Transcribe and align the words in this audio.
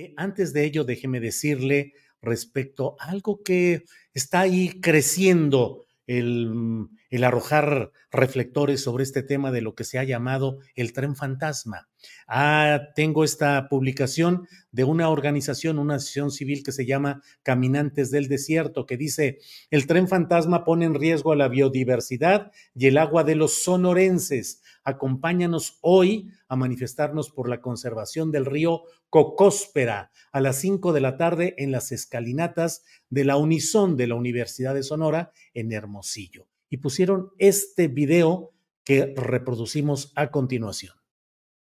Eh, 0.00 0.14
antes 0.16 0.54
de 0.54 0.64
ello, 0.64 0.84
déjeme 0.84 1.20
decirle 1.20 1.92
respecto 2.22 2.96
a 2.98 3.10
algo 3.10 3.42
que 3.42 3.84
está 4.14 4.40
ahí 4.40 4.80
creciendo, 4.80 5.84
el, 6.06 6.48
mm, 6.54 6.96
el 7.10 7.24
arrojar 7.24 7.92
reflectores 8.10 8.82
sobre 8.82 9.04
este 9.04 9.22
tema 9.22 9.52
de 9.52 9.60
lo 9.60 9.74
que 9.74 9.84
se 9.84 9.98
ha 9.98 10.04
llamado 10.04 10.58
el 10.74 10.94
tren 10.94 11.16
fantasma. 11.16 11.89
Ah, 12.26 12.80
tengo 12.94 13.24
esta 13.24 13.68
publicación 13.68 14.46
de 14.72 14.84
una 14.84 15.08
organización, 15.08 15.78
una 15.78 15.96
asociación 15.96 16.30
civil 16.30 16.62
que 16.62 16.72
se 16.72 16.86
llama 16.86 17.22
Caminantes 17.42 18.10
del 18.10 18.28
Desierto, 18.28 18.86
que 18.86 18.96
dice, 18.96 19.38
el 19.70 19.86
tren 19.86 20.06
fantasma 20.06 20.64
pone 20.64 20.84
en 20.84 20.94
riesgo 20.94 21.32
a 21.32 21.36
la 21.36 21.48
biodiversidad 21.48 22.52
y 22.74 22.86
el 22.86 22.98
agua 22.98 23.24
de 23.24 23.34
los 23.34 23.64
sonorenses. 23.64 24.62
Acompáñanos 24.84 25.78
hoy 25.80 26.30
a 26.48 26.56
manifestarnos 26.56 27.30
por 27.30 27.48
la 27.48 27.60
conservación 27.60 28.30
del 28.30 28.46
río 28.46 28.82
Cocóspera 29.08 30.12
a 30.30 30.40
las 30.40 30.56
5 30.56 30.92
de 30.92 31.00
la 31.00 31.16
tarde 31.16 31.54
en 31.58 31.72
las 31.72 31.90
escalinatas 31.90 32.84
de 33.08 33.24
la 33.24 33.36
Unison 33.36 33.96
de 33.96 34.06
la 34.06 34.14
Universidad 34.14 34.74
de 34.74 34.84
Sonora 34.84 35.32
en 35.52 35.72
Hermosillo. 35.72 36.46
Y 36.68 36.76
pusieron 36.76 37.30
este 37.38 37.88
video 37.88 38.52
que 38.84 39.12
reproducimos 39.16 40.12
a 40.14 40.30
continuación. 40.30 40.99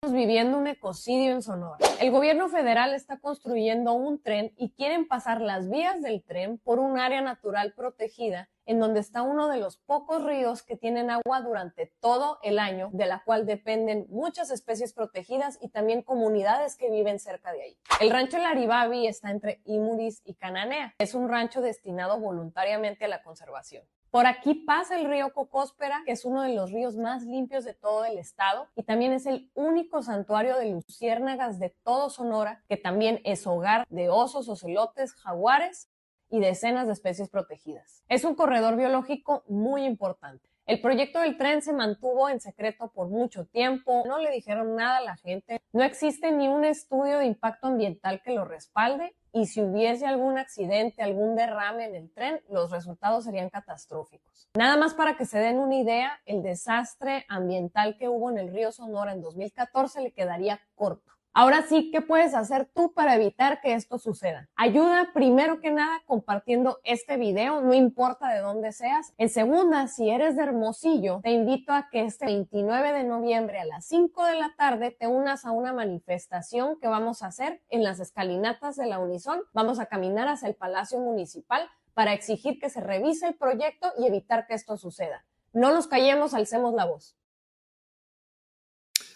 Estamos 0.05 0.19
viviendo 0.19 0.59
un 0.59 0.67
ecocidio 0.67 1.31
en 1.31 1.43
Sonora. 1.43 1.79
El 2.01 2.11
gobierno 2.11 2.49
federal 2.49 2.93
está 2.93 3.21
construyendo 3.21 3.93
un 3.93 4.21
tren 4.21 4.53
y 4.57 4.73
quieren 4.73 5.07
pasar 5.07 5.41
las 5.41 5.71
vías 5.71 6.03
del 6.03 6.25
tren 6.25 6.59
por 6.59 6.81
un 6.81 6.99
área 6.99 7.21
natural 7.21 7.73
protegida 7.73 8.51
en 8.67 8.81
donde 8.81 8.99
está 8.99 9.23
uno 9.23 9.47
de 9.47 9.59
los 9.59 9.77
pocos 9.77 10.25
ríos 10.25 10.65
que 10.65 10.77
tienen 10.77 11.09
agua 11.09 11.41
durante 11.43 11.87
todo 12.01 12.41
el 12.43 12.59
año, 12.59 12.91
de 12.93 13.07
la 13.07 13.23
cual 13.25 13.47
dependen 13.47 14.07
muchas 14.09 14.51
especies 14.51 14.93
protegidas 14.93 15.57
y 15.61 15.69
también 15.69 16.03
comunidades 16.03 16.75
que 16.75 16.91
viven 16.91 17.21
cerca 17.21 17.53
de 17.53 17.63
ahí. 17.63 17.79
El 18.01 18.11
rancho 18.11 18.39
Laribabi 18.39 19.07
está 19.07 19.31
entre 19.31 19.61
Imuris 19.67 20.21
y 20.25 20.35
Cananea. 20.35 20.97
Es 20.99 21.15
un 21.15 21.29
rancho 21.29 21.61
destinado 21.61 22.19
voluntariamente 22.19 23.05
a 23.05 23.09
la 23.09 23.23
conservación. 23.23 23.85
Por 24.13 24.27
aquí 24.27 24.53
pasa 24.53 24.95
el 24.99 25.07
río 25.07 25.33
Cocóspera, 25.33 26.03
que 26.05 26.13
es 26.13 26.27
uno 26.27 26.43
de 26.43 26.55
los 26.55 26.71
ríos 26.71 26.99
más 26.99 27.23
limpios 27.23 27.65
de 27.65 27.73
todo 27.73 28.05
el 28.05 28.19
estado 28.19 28.69
y 28.77 28.83
también 28.83 29.15
es 29.15 29.25
el 29.25 29.51
único 29.55 30.03
santuario 30.03 30.59
de 30.59 30.69
luciérnagas 30.69 31.59
de 31.59 31.71
todo 31.83 32.11
Sonora, 32.11 32.63
que 32.69 32.77
también 32.77 33.23
es 33.25 33.47
hogar 33.47 33.87
de 33.89 34.11
osos, 34.11 34.51
ocelotes, 34.51 35.15
jaguares 35.15 35.89
y 36.29 36.41
decenas 36.41 36.89
de 36.89 36.93
especies 36.93 37.31
protegidas. 37.31 38.05
Es 38.07 38.25
un 38.25 38.35
corredor 38.35 38.77
biológico 38.77 39.45
muy 39.49 39.87
importante. 39.87 40.47
El 40.67 40.83
proyecto 40.83 41.21
del 41.21 41.39
tren 41.39 41.63
se 41.63 41.73
mantuvo 41.73 42.29
en 42.29 42.39
secreto 42.39 42.93
por 42.93 43.09
mucho 43.09 43.47
tiempo, 43.47 44.05
no 44.07 44.19
le 44.19 44.31
dijeron 44.31 44.77
nada 44.77 44.99
a 44.99 45.03
la 45.03 45.17
gente, 45.17 45.63
no 45.73 45.83
existe 45.83 46.31
ni 46.33 46.49
un 46.49 46.67
estudio 46.67 47.19
de 47.19 47.25
impacto 47.25 47.69
ambiental 47.69 48.21
que 48.23 48.35
lo 48.35 48.45
respalde 48.45 49.17
y 49.33 49.47
si 49.47 49.63
hubiese 49.63 50.07
algún 50.07 50.39
accidente, 50.39 51.03
algún 51.03 51.35
derrame 51.35 51.87
en 51.87 51.95
el 51.95 52.13
tren, 52.13 52.41
los 52.49 52.71
resultados 52.71 53.25
serían 53.25 53.49
catastróficos. 53.49 54.49
Nada 54.55 54.77
más 54.77 54.95
para 54.95 55.17
que 55.17 55.25
se 55.25 55.39
den 55.39 55.59
una 55.59 55.77
idea, 55.77 56.21
el 56.27 56.43
desastre 56.43 57.25
ambiental 57.29 57.97
que 57.97 58.09
hubo 58.09 58.31
en 58.31 58.39
el 58.39 58.53
río 58.53 58.73
Sonora 58.73 59.13
en 59.13 59.23
2014 59.23 60.03
le 60.03 60.13
quedaría 60.13 60.61
corto. 60.75 61.13
Ahora 61.35 61.63
sí, 61.63 61.91
¿qué 61.91 62.03
puedes 62.03 62.35
hacer 62.35 62.69
tú 62.75 62.93
para 62.93 63.15
evitar 63.15 63.63
que 63.63 63.73
esto 63.73 63.97
suceda? 63.97 64.51
Ayuda 64.55 65.13
primero 65.15 65.63
que 65.63 65.71
nada 65.71 66.03
compartiendo 66.05 66.79
este 66.85 67.17
video, 67.17 67.63
no 67.63 67.73
importa 67.73 68.29
de 68.29 68.41
dónde 68.41 68.71
seas. 68.73 69.15
En 69.17 69.31
segunda, 69.31 69.89
si 69.89 70.11
eres 70.11 70.37
de 70.37 70.43
Hermosillo, 70.43 71.21
te 71.23 71.31
invito 71.31 71.73
a 71.73 71.89
que 71.91 72.05
este 72.05 72.27
29 72.27 72.93
de 72.93 73.05
noviembre 73.05 73.59
a 73.61 73.65
las 73.65 73.87
5 73.87 74.27
de 74.27 74.35
la 74.35 74.55
tarde 74.59 74.91
te 74.91 75.07
unas 75.07 75.47
a 75.47 75.53
una 75.53 75.73
manifestación 75.73 76.79
que 76.79 76.89
vamos 76.89 77.23
a 77.23 77.29
hacer 77.29 77.63
en 77.71 77.83
las 77.83 77.99
escalinatas 77.99 78.77
de 78.77 78.85
la 78.85 78.99
Unison. 78.99 79.41
Vamos 79.55 79.81
a 79.81 79.87
caminar 79.87 80.29
hacia 80.29 80.49
el 80.49 80.55
Palacio 80.55 80.99
Municipal 80.99 81.67
para 81.95 82.13
exigir 82.13 82.59
que 82.59 82.69
se 82.69 82.83
revise 82.83 83.27
el 83.27 83.37
proyecto 83.37 83.91
y 83.99 84.07
evitar 84.07 84.47
que 84.47 84.53
esto 84.53 84.77
suceda. 84.77 85.25
No 85.55 85.73
nos 85.73 85.87
callemos, 85.87 86.35
alcemos 86.35 86.75
la 86.75 86.85
voz. 86.85 87.17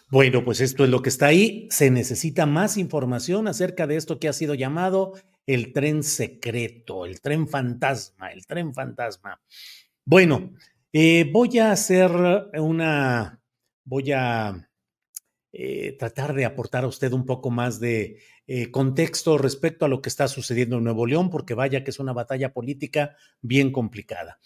Bueno, 0.09 0.43
pues 0.45 0.61
esto 0.61 0.85
es 0.85 0.89
lo 0.89 1.01
que 1.01 1.09
está 1.09 1.27
ahí. 1.27 1.67
Se 1.69 1.91
necesita 1.91 2.45
más 2.45 2.77
información 2.77 3.47
acerca 3.47 3.87
de 3.87 3.97
esto 3.97 4.19
que 4.19 4.29
ha 4.29 4.33
sido 4.33 4.53
llamado 4.53 5.13
el 5.45 5.73
tren 5.73 6.01
secreto, 6.01 7.05
el 7.05 7.19
tren 7.19 7.47
fantasma, 7.47 8.31
el 8.31 8.45
tren 8.45 8.73
fantasma. 8.73 9.41
Bueno, 10.05 10.53
eh, 10.93 11.29
voy 11.31 11.59
a 11.59 11.71
hacer 11.71 12.09
una, 12.53 13.41
voy 13.83 14.13
a 14.13 14.69
eh, 15.51 15.97
tratar 15.99 16.33
de 16.33 16.45
aportar 16.45 16.85
a 16.85 16.87
usted 16.87 17.11
un 17.11 17.25
poco 17.25 17.49
más 17.49 17.81
de 17.81 18.21
eh, 18.47 18.71
contexto 18.71 19.37
respecto 19.37 19.83
a 19.83 19.89
lo 19.89 20.01
que 20.01 20.07
está 20.07 20.29
sucediendo 20.29 20.77
en 20.77 20.85
Nuevo 20.85 21.05
León, 21.05 21.29
porque 21.29 21.53
vaya 21.53 21.83
que 21.83 21.91
es 21.91 21.99
una 21.99 22.13
batalla 22.13 22.53
política 22.53 23.17
bien 23.41 23.73
complicada. 23.73 24.39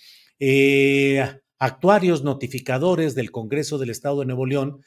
actuarios 1.59 2.23
notificadores 2.23 3.13
del 3.13 3.29
Congreso 3.29 3.77
del 3.77 3.91
Estado 3.91 4.21
de 4.21 4.25
Nuevo 4.25 4.47
León 4.47 4.81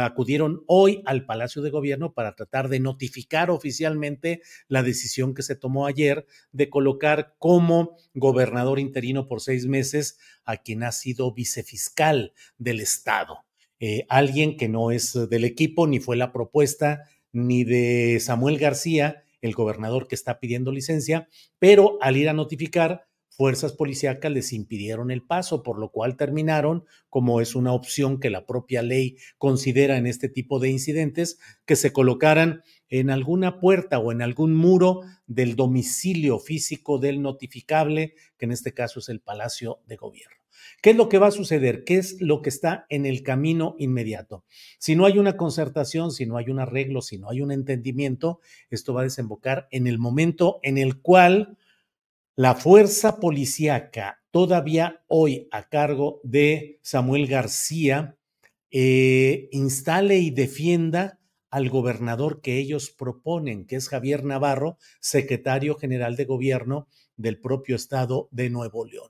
acudieron 0.00 0.62
hoy 0.66 1.02
al 1.04 1.26
Palacio 1.26 1.62
de 1.62 1.70
Gobierno 1.70 2.12
para 2.12 2.34
tratar 2.34 2.68
de 2.68 2.80
notificar 2.80 3.50
oficialmente 3.50 4.42
la 4.68 4.82
decisión 4.82 5.34
que 5.34 5.42
se 5.42 5.56
tomó 5.56 5.86
ayer 5.86 6.26
de 6.52 6.70
colocar 6.70 7.34
como 7.38 7.96
gobernador 8.14 8.78
interino 8.78 9.28
por 9.28 9.40
seis 9.40 9.66
meses 9.66 10.18
a 10.44 10.56
quien 10.56 10.82
ha 10.82 10.92
sido 10.92 11.32
vicefiscal 11.32 12.32
del 12.58 12.80
Estado. 12.80 13.44
Eh, 13.78 14.06
alguien 14.08 14.56
que 14.56 14.68
no 14.68 14.90
es 14.90 15.12
del 15.28 15.44
equipo, 15.44 15.86
ni 15.86 16.00
fue 16.00 16.16
la 16.16 16.32
propuesta 16.32 17.04
ni 17.32 17.64
de 17.64 18.18
Samuel 18.20 18.58
García, 18.58 19.24
el 19.42 19.52
gobernador 19.52 20.08
que 20.08 20.14
está 20.14 20.40
pidiendo 20.40 20.72
licencia, 20.72 21.28
pero 21.58 21.98
al 22.00 22.16
ir 22.16 22.28
a 22.28 22.32
notificar, 22.32 23.05
fuerzas 23.36 23.72
policíacas 23.72 24.32
les 24.32 24.52
impidieron 24.54 25.10
el 25.10 25.22
paso, 25.22 25.62
por 25.62 25.78
lo 25.78 25.90
cual 25.90 26.16
terminaron, 26.16 26.84
como 27.10 27.42
es 27.42 27.54
una 27.54 27.74
opción 27.74 28.18
que 28.18 28.30
la 28.30 28.46
propia 28.46 28.82
ley 28.82 29.16
considera 29.36 29.98
en 29.98 30.06
este 30.06 30.30
tipo 30.30 30.58
de 30.58 30.70
incidentes, 30.70 31.38
que 31.66 31.76
se 31.76 31.92
colocaran 31.92 32.62
en 32.88 33.10
alguna 33.10 33.60
puerta 33.60 33.98
o 33.98 34.10
en 34.10 34.22
algún 34.22 34.54
muro 34.54 35.02
del 35.26 35.54
domicilio 35.54 36.38
físico 36.38 36.98
del 36.98 37.20
notificable, 37.20 38.14
que 38.38 38.46
en 38.46 38.52
este 38.52 38.72
caso 38.72 39.00
es 39.00 39.10
el 39.10 39.20
Palacio 39.20 39.80
de 39.86 39.96
Gobierno. 39.96 40.36
¿Qué 40.80 40.90
es 40.90 40.96
lo 40.96 41.10
que 41.10 41.18
va 41.18 41.26
a 41.26 41.32
suceder? 41.32 41.84
¿Qué 41.84 41.98
es 41.98 42.20
lo 42.22 42.40
que 42.40 42.48
está 42.48 42.86
en 42.88 43.04
el 43.04 43.22
camino 43.22 43.76
inmediato? 43.78 44.44
Si 44.78 44.96
no 44.96 45.04
hay 45.04 45.18
una 45.18 45.36
concertación, 45.36 46.10
si 46.10 46.24
no 46.24 46.38
hay 46.38 46.48
un 46.48 46.58
arreglo, 46.58 47.02
si 47.02 47.18
no 47.18 47.28
hay 47.28 47.42
un 47.42 47.52
entendimiento, 47.52 48.40
esto 48.70 48.94
va 48.94 49.02
a 49.02 49.04
desembocar 49.04 49.68
en 49.70 49.86
el 49.86 49.98
momento 49.98 50.58
en 50.62 50.78
el 50.78 51.02
cual 51.02 51.58
la 52.36 52.54
fuerza 52.54 53.18
policíaca, 53.18 54.22
todavía 54.30 55.02
hoy 55.06 55.48
a 55.52 55.70
cargo 55.70 56.20
de 56.22 56.78
Samuel 56.82 57.26
García, 57.28 58.18
eh, 58.70 59.48
instale 59.52 60.18
y 60.18 60.30
defienda 60.30 61.18
al 61.50 61.70
gobernador 61.70 62.42
que 62.42 62.58
ellos 62.58 62.90
proponen, 62.90 63.64
que 63.66 63.76
es 63.76 63.88
Javier 63.88 64.22
Navarro, 64.22 64.76
secretario 65.00 65.76
general 65.76 66.16
de 66.16 66.26
gobierno 66.26 66.88
del 67.16 67.40
propio 67.40 67.74
estado 67.74 68.28
de 68.32 68.50
Nuevo 68.50 68.84
León. 68.84 69.08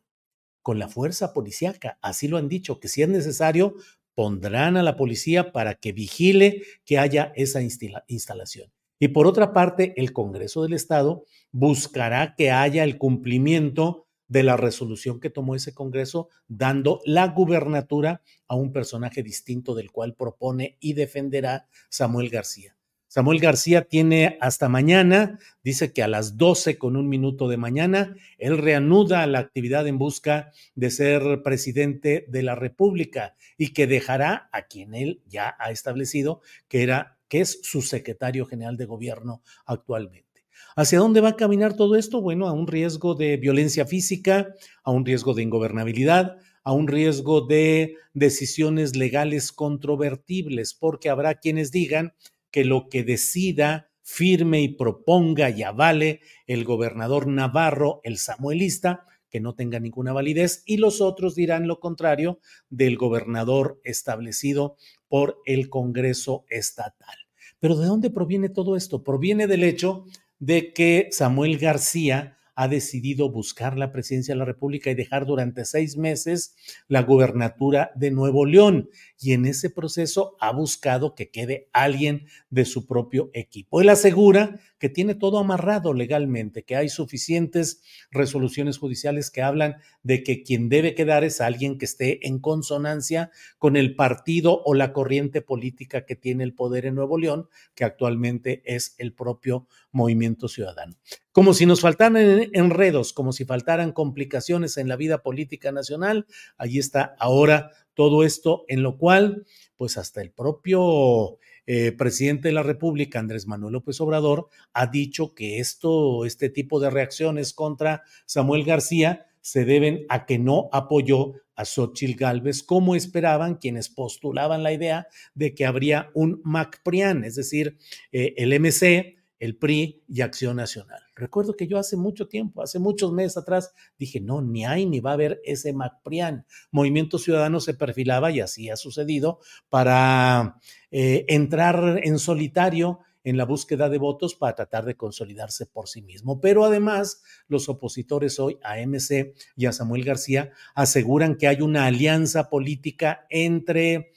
Con 0.63 0.79
la 0.79 0.89
fuerza 0.89 1.33
policíaca, 1.33 1.99
así 2.03 2.29
lo 2.29 2.37
han 2.37 2.49
dicho, 2.49 2.79
que 2.79 2.87
si 2.87 3.03
es 3.03 3.09
necesario, 3.09 3.75
pondrán 4.15 4.77
a 4.77 4.85
la 4.85 4.97
policía 4.97 5.51
para 5.51 5.75
que 5.75 5.91
vigile 5.91 6.63
que 6.85 6.99
haya 6.99 7.33
esa 7.35 7.61
instalación. 7.61 8.71
Y 8.99 9.09
por 9.09 9.27
otra 9.27 9.53
parte, 9.53 9.95
el 9.97 10.13
Congreso 10.13 10.63
del 10.63 10.73
Estado 10.73 11.25
buscará 11.53 12.35
que 12.35 12.51
haya 12.51 12.85
el 12.85 12.99
cumplimiento 12.99 14.07
de 14.29 14.43
la 14.43 14.57
resolución 14.57 15.21
que 15.21 15.31
tomó 15.31 15.55
ese 15.55 15.75
Congreso, 15.75 16.29
dando 16.49 17.01
la 17.05 17.29
gubernatura 17.29 18.23
a 18.49 18.57
un 18.57 18.73
personaje 18.73 19.23
distinto 19.23 19.75
del 19.75 19.93
cual 19.93 20.15
propone 20.15 20.77
y 20.81 20.95
defenderá 20.95 21.69
Samuel 21.89 22.31
García. 22.31 22.77
Samuel 23.09 23.39
García 23.39 23.83
tiene 23.83 24.37
hasta 24.41 24.69
mañana, 24.69 25.39
dice 25.63 25.93
que 25.93 26.03
a 26.03 26.09
las 26.09 26.37
12 26.37 26.77
con 26.77 26.97
un 26.97 27.09
minuto 27.09 27.49
de 27.49 27.57
mañana, 27.57 28.15
él 28.37 28.59
reanuda 28.59 29.27
la 29.27 29.39
actividad 29.39 29.87
en 29.87 29.97
busca 29.97 30.51
de 30.75 30.91
ser 30.91 31.43
presidente 31.43 32.27
de 32.29 32.43
la 32.43 32.57
República 32.57 33.35
y 33.57 33.73
que 33.73 33.87
dejará 33.87 34.51
a 34.53 34.63
quien 34.63 34.95
él 34.95 35.23
ya 35.27 35.57
ha 35.59 35.71
establecido 35.71 36.43
que 36.69 36.83
era 36.83 37.16
que 37.29 37.41
es 37.41 37.61
su 37.63 37.83
secretario 37.83 38.47
general 38.47 38.77
de 38.77 38.87
gobierno 38.87 39.43
actualmente. 39.65 40.45
¿Hacia 40.75 40.99
dónde 40.99 41.21
va 41.21 41.31
a 41.31 41.37
caminar 41.37 41.75
todo 41.75 41.97
esto? 41.97 42.21
Bueno, 42.21 42.49
a 42.49 42.53
un 42.53 42.67
riesgo 42.67 43.15
de 43.15 43.37
violencia 43.37 43.87
física, 43.87 44.55
a 44.83 44.91
un 44.91 45.05
riesgo 45.05 45.35
de 45.35 45.43
ingobernabilidad, 45.43 46.37
a 46.63 46.73
un 46.73 46.89
riesgo 46.89 47.43
de 47.43 47.95
decisiones 48.13 48.97
legales 48.97 49.53
controvertibles, 49.53 50.75
porque 50.75 51.09
habrá 51.09 51.37
quienes 51.37 51.71
digan 51.71 52.15
que 52.51 52.65
lo 52.65 52.89
que 52.89 53.05
decida, 53.05 53.91
firme 54.03 54.61
y 54.63 54.69
proponga 54.69 55.51
y 55.51 55.63
avale 55.63 56.21
el 56.47 56.65
gobernador 56.65 57.27
Navarro, 57.27 58.01
el 58.05 58.19
samuelista, 58.19 59.05
que 59.31 59.41
no 59.41 59.55
tenga 59.55 59.81
ninguna 59.81 60.13
validez, 60.13 60.63
y 60.65 60.77
los 60.77 61.01
otros 61.01 61.35
dirán 61.35 61.67
lo 61.67 61.81
contrario 61.81 62.41
del 62.71 62.97
gobernador 62.97 63.81
establecido 63.85 64.77
por 65.09 65.41
el 65.47 65.69
Congreso 65.69 66.45
Estatal. 66.49 67.17
Pero 67.59 67.77
¿de 67.77 67.87
dónde 67.87 68.11
proviene 68.11 68.49
todo 68.49 68.77
esto? 68.77 69.03
Proviene 69.03 69.47
del 69.47 69.65
hecho 69.65 70.05
de 70.39 70.73
que 70.73 71.09
Samuel 71.11 71.59
García 71.59 72.36
ha 72.57 72.69
decidido 72.69 73.31
buscar 73.31 73.79
la 73.79 73.93
presidencia 73.93 74.35
de 74.35 74.39
la 74.39 74.45
República 74.47 74.91
y 74.91 74.95
dejar 74.95 75.27
durante 75.27 75.65
seis 75.67 75.97
meses 75.97 76.57
la 76.89 77.03
gubernatura 77.03 77.93
de 77.95 78.11
Nuevo 78.11 78.47
León. 78.47 78.89
Y 79.21 79.33
en 79.33 79.45
ese 79.45 79.71
proceso 79.71 80.37
ha 80.41 80.53
buscado 80.53 81.15
que 81.15 81.31
quede 81.31 81.69
alguien 81.73 82.27
de 82.51 82.65
su 82.65 82.87
propio 82.87 83.31
equipo. 83.35 83.81
Él 83.81 83.91
asegura 83.91 84.59
que 84.79 84.89
tiene 84.89 85.15
todo 85.15 85.39
amarrado 85.39 85.93
legalmente, 85.93 86.65
que 86.65 86.77
hay 86.77 86.89
suficientes 86.89 87.83
resoluciones 88.11 88.79
judiciales 88.79 89.31
que 89.31 89.43
hablan 89.43 89.77
de 90.03 90.23
que 90.23 90.43
quien 90.43 90.69
debe 90.69 90.95
quedar 90.95 91.25
es 91.25 91.41
alguien 91.41 91.79
que 91.79 91.85
esté 91.85 92.27
en 92.27 92.39
consonancia 92.39 93.31
con 93.59 93.77
el 93.77 93.95
partido 93.97 94.63
o 94.65 94.75
la 94.75 94.93
corriente 94.93 95.43
política 95.43 96.07
que 96.07 96.17
tiene 96.17 96.45
el 96.45 96.55
poder 96.55 96.87
en 96.87 96.95
Nuevo 96.95 97.19
León, 97.19 97.49
que 97.75 97.85
actualmente 97.85 98.63
es 98.65 98.95
el 98.99 99.13
propio 99.13 99.67
Movimiento 99.93 100.49
Ciudadano. 100.49 100.95
Como 101.37 101.53
si 101.53 101.67
nos 101.67 101.83
faltaran 101.83 102.17
enredos, 102.55 103.13
como 103.13 103.31
si 103.31 103.45
faltaran 103.45 103.93
complicaciones 103.93 104.79
en 104.79 104.89
la 104.89 104.97
vida 104.97 105.23
política 105.23 105.71
nacional, 105.71 106.25
ahí 106.57 106.79
está 106.79 107.15
ahora 107.19 107.73
todo 107.93 108.25
esto 108.25 108.65
en 108.69 108.83
lo 108.83 108.97
cual, 108.97 109.45
pues 109.77 109.99
hasta 109.99 110.23
el 110.23 110.31
propio 110.31 111.37
eh, 111.67 111.93
presidente 111.93 112.49
de 112.49 112.55
la 112.55 112.63
República, 112.63 113.19
Andrés 113.19 113.47
Manuel 113.47 113.75
López 113.75 114.01
Obrador, 114.01 114.49
ha 114.73 114.87
dicho 114.87 115.35
que 115.35 115.59
esto, 115.59 116.25
este 116.25 116.49
tipo 116.49 116.81
de 116.81 116.89
reacciones 116.89 117.53
contra 117.53 118.03
Samuel 118.25 118.65
García 118.65 119.27
se 119.43 119.67
deben 119.67 120.07
a 120.09 120.25
que 120.25 120.39
no 120.39 120.71
apoyó 120.73 121.35
a 121.55 121.67
Xochitl 121.67 122.19
Gálvez 122.19 122.63
como 122.63 122.95
esperaban 122.95 123.57
quienes 123.57 123.91
postulaban 123.91 124.63
la 124.63 124.73
idea 124.73 125.07
de 125.35 125.55
que 125.55 125.67
habría 125.67 126.09
un 126.15 126.41
MacPrian, 126.45 127.25
es 127.25 127.35
decir, 127.35 127.77
eh, 128.11 128.33
el 128.39 128.59
MC, 128.59 129.16
el 129.39 129.57
PRI 129.57 130.03
y 130.09 130.21
Acción 130.23 130.57
Nacional. 130.57 131.01
Recuerdo 131.15 131.57
que 131.57 131.67
yo 131.67 131.79
hace 131.79 131.97
mucho 131.97 132.29
tiempo, 132.29 132.63
hace 132.63 132.79
muchos 132.79 133.13
meses 133.13 133.37
atrás, 133.37 133.73
dije, 133.99 134.21
no, 134.21 134.41
ni 134.41 134.65
hay 134.65 134.87
ni 134.87 135.01
va 135.01 135.11
a 135.11 135.15
haber 135.15 135.41
ese 135.45 135.73
MacPrian. 135.73 136.47
Movimiento 136.71 137.19
Ciudadano 137.19 137.61
se 137.61 137.75
perfilaba, 137.75 138.31
y 138.31 138.41
así 138.41 138.71
ha 138.71 138.77
sucedido, 138.77 139.41
para 139.69 140.59
eh, 140.91 141.25
entrar 141.29 142.01
en 142.03 142.19
solitario 142.19 143.01
en 143.27 143.37
la 143.37 143.45
búsqueda 143.45 143.89
de 143.89 143.99
votos 143.99 144.37
para 144.37 144.55
tratar 144.55 144.85
de 144.85 144.97
consolidarse 144.97 145.67
por 145.67 145.89
sí 145.89 146.01
mismo. 146.01 146.41
Pero 146.41 146.65
además, 146.65 147.25
los 147.49 147.69
opositores 147.69 148.39
hoy 148.39 148.57
a 148.63 148.77
MC 148.79 149.35
y 149.57 149.67
a 149.67 149.73
Samuel 149.73 150.05
García 150.05 150.53
aseguran 150.77 151.37
que 151.37 151.49
hay 151.49 151.61
una 151.61 151.87
alianza 151.87 152.49
política 152.49 153.27
entre 153.29 154.13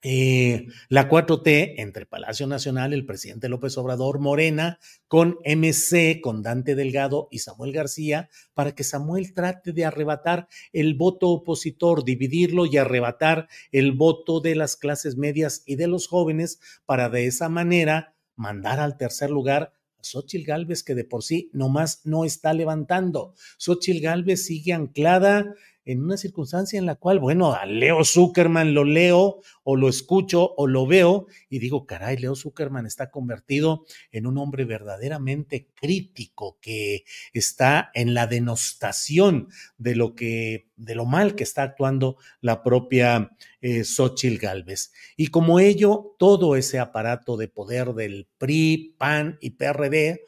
eh, 0.00 0.66
la 0.88 1.08
4T 1.08 1.74
entre 1.78 2.06
Palacio 2.06 2.46
Nacional, 2.46 2.92
el 2.92 3.04
presidente 3.04 3.48
López 3.48 3.76
Obrador, 3.78 4.20
Morena, 4.20 4.78
con 5.08 5.38
MC, 5.44 6.20
con 6.20 6.42
Dante 6.42 6.76
Delgado 6.76 7.26
y 7.32 7.40
Samuel 7.40 7.72
García, 7.72 8.28
para 8.54 8.76
que 8.76 8.84
Samuel 8.84 9.34
trate 9.34 9.72
de 9.72 9.84
arrebatar 9.84 10.46
el 10.72 10.94
voto 10.94 11.28
opositor, 11.30 12.04
dividirlo 12.04 12.64
y 12.66 12.76
arrebatar 12.76 13.48
el 13.72 13.92
voto 13.92 14.40
de 14.40 14.54
las 14.54 14.76
clases 14.76 15.16
medias 15.16 15.64
y 15.66 15.74
de 15.74 15.88
los 15.88 16.06
jóvenes, 16.06 16.60
para 16.86 17.08
de 17.08 17.26
esa 17.26 17.48
manera 17.48 18.14
mandar 18.36 18.78
al 18.78 18.96
tercer 18.98 19.30
lugar 19.30 19.72
a 19.98 20.04
Xochitl 20.04 20.46
Galvez, 20.46 20.84
que 20.84 20.94
de 20.94 21.04
por 21.04 21.24
sí 21.24 21.50
nomás 21.52 22.02
no 22.04 22.24
está 22.24 22.52
levantando. 22.52 23.34
Xochitl 23.58 24.00
Galvez 24.00 24.46
sigue 24.46 24.72
anclada 24.72 25.54
en 25.88 26.04
una 26.04 26.18
circunstancia 26.18 26.78
en 26.78 26.84
la 26.84 26.96
cual, 26.96 27.18
bueno, 27.18 27.54
a 27.54 27.64
Leo 27.64 28.04
Zuckerman 28.04 28.74
lo 28.74 28.84
leo 28.84 29.40
o 29.64 29.74
lo 29.74 29.88
escucho 29.88 30.54
o 30.58 30.66
lo 30.66 30.86
veo 30.86 31.28
y 31.48 31.60
digo, 31.60 31.86
caray, 31.86 32.18
Leo 32.18 32.36
Zuckerman 32.36 32.84
está 32.84 33.10
convertido 33.10 33.86
en 34.12 34.26
un 34.26 34.36
hombre 34.36 34.66
verdaderamente 34.66 35.70
crítico 35.74 36.58
que 36.60 37.04
está 37.32 37.90
en 37.94 38.12
la 38.12 38.26
denostación 38.26 39.48
de 39.78 39.96
lo 39.96 40.14
que, 40.14 40.68
de 40.76 40.94
lo 40.94 41.06
mal 41.06 41.34
que 41.34 41.44
está 41.44 41.62
actuando 41.62 42.18
la 42.42 42.62
propia 42.62 43.30
eh, 43.62 43.82
Xochitl 43.82 44.36
Galvez. 44.36 44.92
Y 45.16 45.28
como 45.28 45.58
ello, 45.58 46.14
todo 46.18 46.54
ese 46.54 46.80
aparato 46.80 47.38
de 47.38 47.48
poder 47.48 47.94
del 47.94 48.28
PRI, 48.36 48.94
PAN 48.98 49.38
y 49.40 49.50
PRD, 49.52 50.26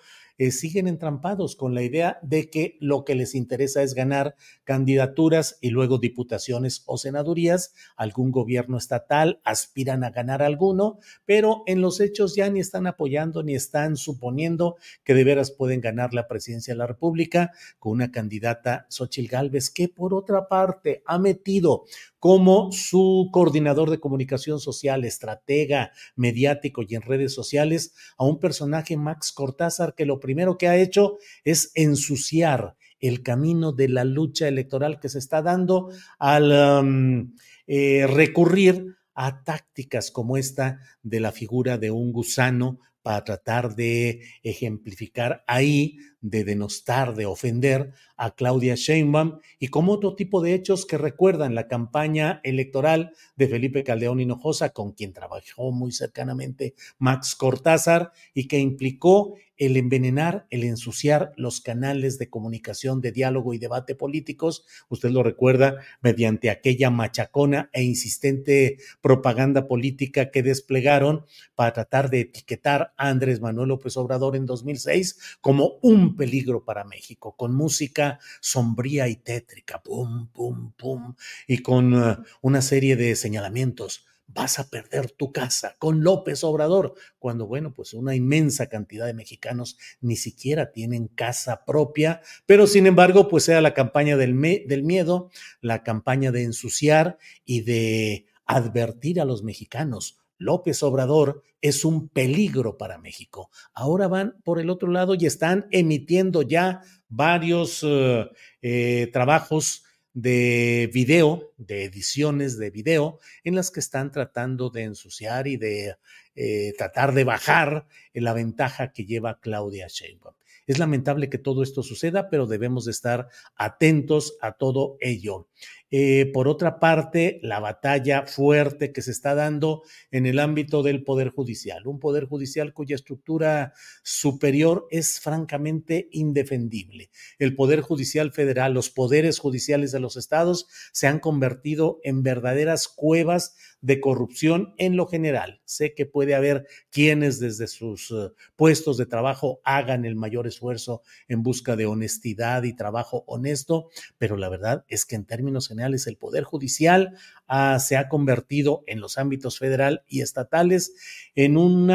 siguen 0.50 0.88
entrampados 0.88 1.54
con 1.54 1.75
la 1.75 1.82
idea 1.82 2.18
de 2.23 2.49
que 2.49 2.78
lo 2.80 3.04
que 3.04 3.14
les 3.14 3.35
interesa 3.35 3.82
es 3.82 3.94
ganar 3.94 4.37
candidaturas 4.64 5.59
y 5.61 5.68
luego 5.68 5.99
diputaciones 5.99 6.82
o 6.87 6.97
senadurías, 6.97 7.75
algún 7.97 8.30
gobierno 8.30 8.78
estatal, 8.78 9.40
aspiran 9.44 10.02
a 10.02 10.11
ganar 10.11 10.42
alguno, 10.42 10.99
pero 11.26 11.62
en 11.66 11.82
los 11.82 12.00
hechos 12.00 12.35
ya 12.35 12.49
ni 12.49 12.61
están 12.61 12.87
apoyando 12.87 13.42
ni 13.42 13.54
están 13.54 13.97
suponiendo 13.97 14.76
que 15.04 15.14
de 15.14 15.25
veras 15.25 15.50
pueden 15.50 15.82
ganar 15.82 16.14
la 16.14 16.26
presidencia 16.26 16.73
de 16.73 16.78
la 16.78 16.87
República 16.87 17.52
con 17.78 17.92
una 17.92 18.11
candidata, 18.11 18.87
Xochil 18.88 19.28
Gálvez, 19.28 19.70
que 19.70 19.88
por 19.88 20.14
otra 20.14 20.49
parte 20.49 21.02
ha 21.04 21.18
metido 21.18 21.85
como 22.18 22.70
su 22.70 23.30
coordinador 23.32 23.90
de 23.90 23.99
comunicación 23.99 24.61
social, 24.61 25.04
estratega 25.04 25.92
mediático 26.16 26.82
y 26.87 26.94
en 26.94 27.02
redes 27.02 27.35
sociales 27.35 27.94
a 28.18 28.25
un 28.25 28.38
personaje, 28.38 28.99
Max 28.99 29.32
Cortázar, 29.32 29.94
que 29.94 30.04
lo 30.04 30.20
primero 30.30 30.56
que 30.56 30.68
ha 30.68 30.76
hecho 30.76 31.18
es 31.42 31.72
ensuciar 31.75 32.76
el 33.00 33.25
camino 33.25 33.72
de 33.72 33.88
la 33.88 34.04
lucha 34.04 34.46
electoral 34.46 35.00
que 35.00 35.08
se 35.08 35.18
está 35.18 35.42
dando 35.42 35.90
al 36.20 36.52
um, 36.84 37.34
eh, 37.66 38.06
recurrir 38.06 38.94
a 39.12 39.42
tácticas 39.42 40.12
como 40.12 40.37
esta 40.37 40.78
de 41.02 41.18
la 41.18 41.32
figura 41.32 41.78
de 41.78 41.90
un 41.90 42.12
gusano 42.12 42.78
para 43.02 43.25
tratar 43.25 43.75
de 43.75 44.22
ejemplificar 44.44 45.42
ahí, 45.49 45.99
de 46.20 46.44
denostar, 46.44 47.14
de 47.14 47.26
ofender 47.26 47.92
a 48.16 48.34
Claudia 48.34 48.74
Sheinbaum 48.74 49.38
y 49.58 49.68
como 49.68 49.92
otro 49.92 50.14
tipo 50.14 50.42
de 50.42 50.54
hechos 50.54 50.84
que 50.84 50.98
recuerdan 50.98 51.54
la 51.54 51.68
campaña 51.68 52.40
electoral 52.44 53.12
de 53.36 53.48
Felipe 53.48 53.82
Caldeón 53.84 54.20
Hinojosa, 54.20 54.70
con 54.70 54.92
quien 54.92 55.12
trabajó 55.12 55.72
muy 55.72 55.92
cercanamente 55.92 56.74
Max 56.98 57.34
Cortázar 57.34 58.12
y 58.34 58.46
que 58.46 58.58
implicó 58.58 59.34
el 59.60 59.76
envenenar, 59.76 60.46
el 60.48 60.64
ensuciar 60.64 61.32
los 61.36 61.60
canales 61.60 62.18
de 62.18 62.30
comunicación, 62.30 63.02
de 63.02 63.12
diálogo 63.12 63.52
y 63.52 63.58
debate 63.58 63.94
políticos, 63.94 64.64
usted 64.88 65.10
lo 65.10 65.22
recuerda, 65.22 65.76
mediante 66.00 66.48
aquella 66.48 66.88
machacona 66.88 67.68
e 67.74 67.82
insistente 67.82 68.78
propaganda 69.02 69.68
política 69.68 70.30
que 70.30 70.42
desplegaron 70.42 71.26
para 71.54 71.74
tratar 71.74 72.08
de 72.08 72.20
etiquetar 72.20 72.94
a 72.96 73.10
Andrés 73.10 73.42
Manuel 73.42 73.68
López 73.68 73.98
Obrador 73.98 74.34
en 74.34 74.46
2006 74.46 75.38
como 75.42 75.78
un 75.82 76.09
peligro 76.16 76.64
para 76.64 76.84
México, 76.84 77.36
con 77.36 77.54
música 77.54 78.18
sombría 78.40 79.08
y 79.08 79.16
tétrica, 79.16 79.82
pum, 79.82 80.28
pum, 80.28 80.72
pum, 80.72 81.14
y 81.46 81.58
con 81.58 81.94
uh, 81.94 82.16
una 82.42 82.62
serie 82.62 82.96
de 82.96 83.16
señalamientos 83.16 84.06
vas 84.32 84.58
a 84.58 84.68
perder 84.68 85.10
tu 85.10 85.32
casa 85.32 85.76
con 85.78 86.02
López 86.04 86.44
Obrador, 86.44 86.94
cuando 87.18 87.46
bueno, 87.46 87.74
pues 87.74 87.94
una 87.94 88.14
inmensa 88.14 88.68
cantidad 88.68 89.06
de 89.06 89.14
mexicanos 89.14 89.76
ni 90.00 90.16
siquiera 90.16 90.72
tienen 90.72 91.08
casa 91.08 91.64
propia, 91.64 92.22
pero 92.46 92.66
sin 92.66 92.86
embargo, 92.86 93.28
pues 93.28 93.44
sea 93.44 93.60
la 93.60 93.74
campaña 93.74 94.16
del, 94.16 94.40
del 94.66 94.82
miedo, 94.82 95.30
la 95.60 95.82
campaña 95.82 96.30
de 96.30 96.44
ensuciar 96.44 97.18
y 97.44 97.62
de 97.62 98.26
advertir 98.46 99.20
a 99.20 99.24
los 99.24 99.42
mexicanos. 99.42 100.18
López 100.40 100.82
Obrador 100.82 101.42
es 101.61 101.85
un 101.85 102.09
peligro 102.09 102.76
para 102.76 102.99
México. 102.99 103.50
Ahora 103.75 104.09
van 104.09 104.40
por 104.42 104.59
el 104.59 104.70
otro 104.70 104.90
lado 104.90 105.14
y 105.14 105.26
están 105.26 105.66
emitiendo 105.70 106.42
ya 106.42 106.80
varios 107.09 107.82
uh, 107.82 108.26
eh, 108.62 109.09
trabajos 109.12 109.85
de 110.12 110.90
video, 110.92 111.52
de 111.56 111.85
ediciones 111.85 112.59
de 112.59 112.70
video, 112.70 113.20
en 113.44 113.54
las 113.54 113.70
que 113.70 113.80
están 113.80 114.11
tratando 114.11 114.70
de 114.70 114.85
ensuciar 114.85 115.47
y 115.47 115.56
de 115.56 115.97
eh, 116.35 116.73
tratar 116.76 117.12
de 117.12 117.25
bajar 117.25 117.87
la 118.14 118.32
ventaja 118.32 118.92
que 118.92 119.04
lleva 119.04 119.38
Claudia 119.40 119.87
Sheinbaum. 119.88 120.39
Es 120.66 120.78
lamentable 120.78 121.28
que 121.28 121.38
todo 121.38 121.62
esto 121.62 121.83
suceda, 121.83 122.30
pero 122.30 122.47
debemos 122.47 122.85
de 122.85 122.92
estar 122.92 123.28
atentos 123.57 124.37
a 124.40 124.52
todo 124.52 124.97
ello. 125.00 125.49
Eh, 125.92 126.30
por 126.33 126.47
otra 126.47 126.78
parte, 126.78 127.40
la 127.42 127.59
batalla 127.59 128.25
fuerte 128.25 128.92
que 128.92 129.02
se 129.02 129.11
está 129.11 129.35
dando 129.35 129.83
en 130.12 130.25
el 130.26 130.38
ámbito 130.38 130.85
del 130.85 131.02
Poder 131.02 131.30
Judicial, 131.30 131.88
un 131.88 131.99
Poder 131.99 132.26
Judicial 132.26 132.73
cuya 132.73 132.95
estructura 132.95 133.73
superior 134.04 134.87
es 134.90 135.19
francamente 135.19 136.09
indefendible. 136.12 137.11
El 137.40 137.57
Poder 137.57 137.80
Judicial 137.80 138.30
Federal, 138.30 138.73
los 138.73 138.90
poderes 138.90 139.40
judiciales 139.40 139.90
de 139.90 139.99
los 139.99 140.16
estados 140.16 140.69
se 140.92 141.09
han 141.09 141.19
convertido 141.19 141.99
en 142.04 142.23
verdaderas 142.23 142.87
cuevas 142.87 143.57
de 143.80 144.00
corrupción 144.00 144.75
en 144.78 144.97
lo 144.97 145.07
general. 145.07 145.61
Sé 145.64 145.95
que 145.95 146.07
puede 146.07 146.35
haber 146.35 146.66
quienes 146.90 147.40
desde 147.40 147.66
sus 147.66 148.11
uh, 148.11 148.33
puestos 148.54 148.97
de 148.97 149.07
trabajo 149.07 149.61
hagan 149.64 150.04
el 150.04 150.16
mayor 150.16 150.39
esfuerzo 150.47 151.02
en 151.28 151.42
busca 151.42 151.76
de 151.76 151.87
honestidad 151.87 152.62
y 152.62 152.75
trabajo 152.75 153.25
honesto, 153.26 153.88
pero 154.18 154.37
la 154.37 154.49
verdad 154.49 154.85
es 154.88 155.04
que 155.04 155.16
en 155.16 155.25
términos 155.25 155.68
generales 155.68 156.06
el 156.06 156.16
Poder 156.16 156.44
Judicial 156.44 157.16
ah, 157.49 157.78
se 157.78 157.97
ha 157.97 158.09
convertido 158.09 158.82
en 158.87 159.00
los 159.00 159.18
ámbitos 159.18 159.59
federal 159.59 160.02
y 160.09 160.23
estatales 160.23 160.94
en 161.35 161.56
un 161.56 161.90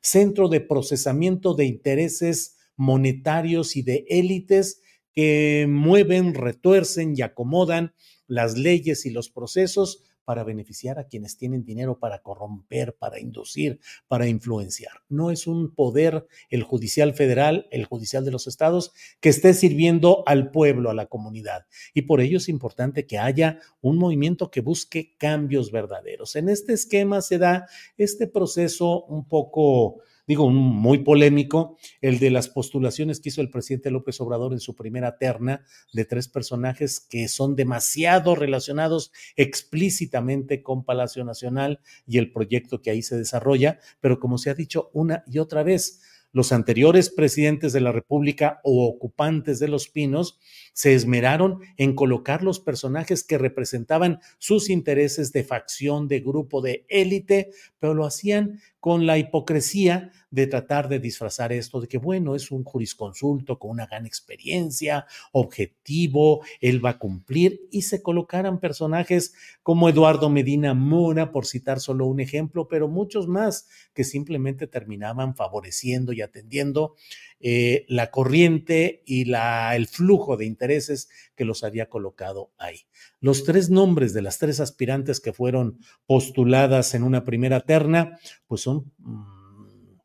centro 0.00 0.48
de 0.48 0.60
procesamiento 0.60 1.54
de 1.54 1.66
intereses 1.66 2.56
monetarios 2.76 3.76
y 3.76 3.82
de 3.82 4.04
élites 4.08 4.80
que 5.12 5.66
mueven, 5.68 6.34
retuercen 6.34 7.14
y 7.16 7.22
acomodan 7.22 7.94
las 8.26 8.56
leyes 8.56 9.04
y 9.04 9.10
los 9.10 9.28
procesos 9.28 10.04
para 10.24 10.44
beneficiar 10.44 10.98
a 10.98 11.08
quienes 11.08 11.36
tienen 11.36 11.64
dinero 11.64 11.98
para 11.98 12.22
corromper, 12.22 12.94
para 12.94 13.20
inducir, 13.20 13.80
para 14.08 14.26
influenciar. 14.26 14.92
No 15.08 15.30
es 15.30 15.46
un 15.46 15.74
poder 15.74 16.26
el 16.50 16.62
judicial 16.62 17.14
federal, 17.14 17.66
el 17.70 17.84
judicial 17.84 18.24
de 18.24 18.30
los 18.30 18.46
estados, 18.46 18.92
que 19.20 19.28
esté 19.28 19.54
sirviendo 19.54 20.22
al 20.26 20.50
pueblo, 20.50 20.90
a 20.90 20.94
la 20.94 21.06
comunidad. 21.06 21.66
Y 21.94 22.02
por 22.02 22.20
ello 22.20 22.38
es 22.38 22.48
importante 22.48 23.06
que 23.06 23.18
haya 23.18 23.58
un 23.80 23.98
movimiento 23.98 24.50
que 24.50 24.60
busque 24.60 25.16
cambios 25.18 25.70
verdaderos. 25.70 26.36
En 26.36 26.48
este 26.48 26.72
esquema 26.72 27.20
se 27.20 27.38
da 27.38 27.66
este 27.96 28.26
proceso 28.26 29.04
un 29.04 29.26
poco 29.26 30.02
digo, 30.32 30.48
muy 30.48 31.00
polémico, 31.00 31.76
el 32.00 32.18
de 32.18 32.30
las 32.30 32.48
postulaciones 32.48 33.20
que 33.20 33.28
hizo 33.28 33.42
el 33.42 33.50
presidente 33.50 33.90
López 33.90 34.18
Obrador 34.22 34.54
en 34.54 34.60
su 34.60 34.74
primera 34.74 35.18
terna 35.18 35.62
de 35.92 36.06
tres 36.06 36.26
personajes 36.26 37.00
que 37.00 37.28
son 37.28 37.54
demasiado 37.54 38.34
relacionados 38.34 39.12
explícitamente 39.36 40.62
con 40.62 40.84
Palacio 40.84 41.22
Nacional 41.22 41.80
y 42.06 42.16
el 42.16 42.32
proyecto 42.32 42.80
que 42.80 42.90
ahí 42.90 43.02
se 43.02 43.18
desarrolla, 43.18 43.78
pero 44.00 44.18
como 44.18 44.38
se 44.38 44.48
ha 44.48 44.54
dicho 44.54 44.88
una 44.94 45.22
y 45.26 45.38
otra 45.38 45.62
vez, 45.62 46.00
los 46.32 46.50
anteriores 46.50 47.10
presidentes 47.10 47.74
de 47.74 47.80
la 47.80 47.92
República 47.92 48.60
o 48.64 48.86
ocupantes 48.86 49.58
de 49.58 49.68
los 49.68 49.88
pinos 49.88 50.38
se 50.72 50.94
esmeraron 50.94 51.58
en 51.76 51.94
colocar 51.94 52.42
los 52.42 52.58
personajes 52.58 53.22
que 53.22 53.36
representaban 53.36 54.18
sus 54.38 54.70
intereses 54.70 55.32
de 55.32 55.44
facción, 55.44 56.08
de 56.08 56.20
grupo, 56.20 56.62
de 56.62 56.86
élite, 56.88 57.50
pero 57.78 57.92
lo 57.92 58.06
hacían 58.06 58.60
con 58.82 59.06
la 59.06 59.16
hipocresía 59.16 60.10
de 60.32 60.48
tratar 60.48 60.88
de 60.88 60.98
disfrazar 60.98 61.52
esto 61.52 61.80
de 61.80 61.86
que, 61.86 61.98
bueno, 61.98 62.34
es 62.34 62.50
un 62.50 62.64
jurisconsulto 62.64 63.56
con 63.60 63.70
una 63.70 63.86
gran 63.86 64.06
experiencia, 64.06 65.06
objetivo, 65.30 66.44
él 66.60 66.84
va 66.84 66.90
a 66.90 66.98
cumplir, 66.98 67.60
y 67.70 67.82
se 67.82 68.02
colocaran 68.02 68.58
personajes 68.58 69.34
como 69.62 69.88
Eduardo 69.88 70.30
Medina 70.30 70.74
Mora, 70.74 71.30
por 71.30 71.46
citar 71.46 71.78
solo 71.78 72.06
un 72.06 72.18
ejemplo, 72.18 72.66
pero 72.66 72.88
muchos 72.88 73.28
más 73.28 73.68
que 73.94 74.02
simplemente 74.02 74.66
terminaban 74.66 75.36
favoreciendo 75.36 76.12
y 76.12 76.20
atendiendo 76.20 76.96
eh, 77.42 77.84
la 77.88 78.10
corriente 78.10 79.02
y 79.04 79.24
la, 79.24 79.74
el 79.74 79.88
flujo 79.88 80.36
de 80.36 80.46
intereses 80.46 81.08
que 81.34 81.44
los 81.44 81.64
había 81.64 81.88
colocado 81.88 82.52
ahí. 82.56 82.82
Los 83.20 83.42
tres 83.42 83.68
nombres 83.68 84.14
de 84.14 84.22
las 84.22 84.38
tres 84.38 84.60
aspirantes 84.60 85.18
que 85.18 85.32
fueron 85.32 85.78
postuladas 86.06 86.94
en 86.94 87.02
una 87.02 87.24
primera 87.24 87.60
terna, 87.60 88.18
pues 88.46 88.60
son 88.60 88.92
mm, 88.98 89.98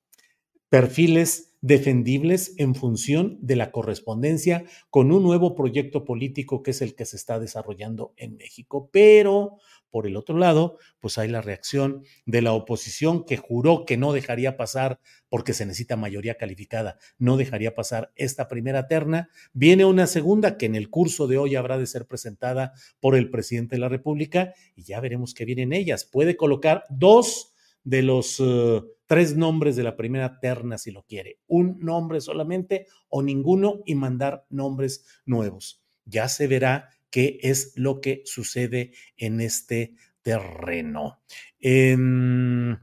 perfiles 0.70 1.48
defendibles 1.62 2.54
en 2.58 2.76
función 2.76 3.38
de 3.42 3.56
la 3.56 3.72
correspondencia 3.72 4.64
con 4.90 5.12
un 5.12 5.24
nuevo 5.24 5.56
proyecto 5.56 6.06
político 6.06 6.64
que 6.64 6.72
es 6.72 6.82
el 6.82 6.96
que 6.96 7.06
se 7.06 7.18
está 7.18 7.40
desarrollando 7.40 8.14
en 8.18 8.38
México. 8.38 8.90
Pero 8.92 9.58
por 9.98 10.06
el 10.06 10.16
otro 10.16 10.38
lado, 10.38 10.78
pues 11.00 11.18
hay 11.18 11.28
la 11.28 11.42
reacción 11.42 12.04
de 12.28 12.44
la 12.44 12.54
oposición 12.54 13.26
que 13.26 13.36
juró 13.36 13.84
que 13.84 13.98
no 13.98 14.14
dejaría 14.14 14.56
pasar, 14.56 15.00
porque 15.28 15.54
se 15.54 15.66
necesita 15.66 15.96
mayoría 15.96 16.36
calificada, 16.36 17.00
no 17.18 17.36
dejaría 17.36 17.74
pasar 17.74 18.12
esta 18.16 18.48
primera 18.48 18.88
terna. 18.88 19.30
Viene 19.54 19.86
una 19.86 20.06
segunda 20.06 20.56
que 20.56 20.68
en 20.68 20.76
el 20.76 20.92
curso 20.92 21.26
de 21.26 21.40
hoy 21.40 21.56
habrá 21.56 21.80
de 21.80 21.88
ser 21.88 22.06
presentada 22.06 22.74
por 23.00 23.16
el 23.16 23.32
presidente 23.32 23.78
de 23.78 23.80
la 23.80 23.90
República 23.90 24.54
y 24.76 24.84
ya 24.84 25.00
veremos 25.00 25.34
qué 25.34 25.46
vienen 25.46 25.74
ellas. 25.74 26.06
Puede 26.06 26.38
colocar 26.38 26.84
dos 26.92 27.56
de 27.84 28.04
los 28.04 28.40
uh, 28.40 28.88
tres 29.08 29.36
nombres 29.36 29.76
de 29.76 29.84
la 29.84 29.96
primera 29.96 30.40
terna 30.40 30.78
si 30.78 30.92
lo 30.92 31.06
quiere, 31.06 31.40
un 31.48 31.80
nombre 31.80 32.22
solamente 32.22 32.86
o 33.10 33.24
ninguno 33.24 33.82
y 33.88 33.96
mandar 33.96 34.46
nombres 34.52 35.08
nuevos. 35.26 35.82
Ya 36.06 36.30
se 36.30 36.46
verá 36.46 36.90
qué 37.10 37.40
es 37.42 37.74
lo 37.76 38.02
que 38.02 38.22
sucede 38.26 38.92
en 39.18 39.42
este 39.42 39.94
terreno. 40.22 41.20
Em, 41.60 42.78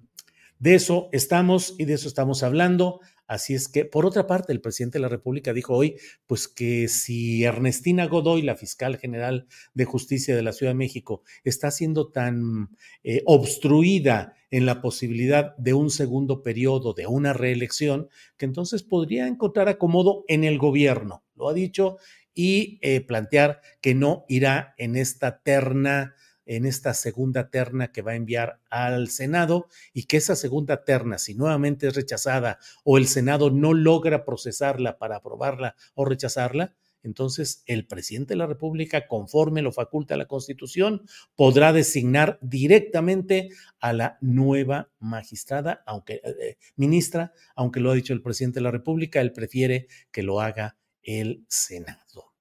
De 0.59 0.75
eso 0.75 1.09
estamos 1.12 1.75
y 1.78 1.85
de 1.85 1.95
eso 1.95 2.09
estamos 2.09 2.43
hablando. 2.43 3.00
Así 3.26 3.54
es 3.54 3.69
que, 3.69 3.85
por 3.85 4.07
otra 4.07 4.26
parte, 4.26 4.52
el 4.52 4.61
presidente 4.61 4.99
de 4.99 5.02
la 5.02 5.09
República 5.09 5.52
dijo 5.52 5.75
hoy, 5.75 5.97
pues 6.26 6.47
que 6.49 6.88
si 6.88 7.43
Ernestina 7.45 8.07
Godoy, 8.07 8.43
la 8.43 8.54
fiscal 8.57 8.97
general 8.99 9.47
de 9.75 9.85
justicia 9.85 10.37
de 10.37 10.43
la 10.43 10.52
Ciudad 10.52 10.73
de 10.73 10.76
México, 10.78 11.23
está 11.43 11.71
siendo 11.71 12.11
tan 12.11 12.71
eh, 13.02 13.23
obstruida 13.26 14.35
en 14.50 14.66
la 14.66 14.81
posibilidad 14.81 15.57
de 15.57 15.75
un 15.75 15.90
segundo 15.90 16.43
periodo, 16.43 16.95
de 16.95 17.07
una 17.07 17.33
reelección, 17.33 18.09
que 18.37 18.45
entonces 18.45 18.83
podría 18.83 19.26
encontrar 19.26 19.69
acomodo 19.69 20.25
en 20.28 20.45
el 20.45 20.59
gobierno. 20.59 21.25
Lo 21.35 21.49
ha 21.49 21.54
dicho 21.54 21.97
y 22.35 22.79
eh, 22.83 23.00
plantear 23.00 23.61
que 23.81 23.95
no 23.95 24.25
irá 24.29 24.75
en 24.79 24.97
esta 24.97 25.41
terna 25.43 26.14
en 26.47 26.67
esta 26.67 26.95
segunda 26.95 27.49
terna 27.50 27.91
que 27.91 28.03
va 28.03 28.12
a 28.12 28.17
enviar 28.17 28.61
al 28.69 29.09
Senado 29.09 29.67
y 29.93 30.05
que 30.05 30.19
esa 30.19 30.37
segunda 30.37 30.85
terna, 30.85 31.19
si 31.19 31.35
nuevamente 31.35 31.87
es 31.87 31.95
rechazada 31.95 32.59
o 32.85 32.99
el 32.99 33.07
Senado 33.07 33.50
no 33.50 33.73
logra 33.73 34.25
procesarla 34.25 34.99
para 34.99 35.17
aprobarla 35.17 35.75
o 35.95 36.05
rechazarla, 36.05 36.75
entonces 37.03 37.62
el 37.67 37.87
presidente 37.87 38.33
de 38.33 38.38
la 38.38 38.47
República, 38.47 39.07
conforme 39.07 39.62
lo 39.62 39.73
faculta 39.73 40.17
la 40.17 40.26
Constitución, 40.26 41.03
podrá 41.37 41.73
designar 41.73 42.38
directamente 42.41 43.50
a 43.79 43.93
la 43.93 44.19
nueva 44.23 44.91
magistrada, 44.99 45.83
aunque 45.87 46.14
eh, 46.14 46.35
eh, 46.41 46.57
ministra, 46.76 47.33
aunque 47.55 47.81
lo 47.81 47.91
ha 47.91 47.95
dicho 47.95 48.14
el 48.14 48.23
presidente 48.23 48.61
de 48.61 48.64
la 48.64 48.71
República, 48.71 49.21
él 49.21 49.33
prefiere 49.33 49.87
que 50.11 50.23
lo 50.23 50.41
haga 50.41 50.79
el 51.04 51.44
Senado, 51.49 52.34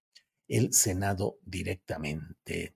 el 0.48 0.74
Senado 0.74 1.38
directamente. 1.44 2.76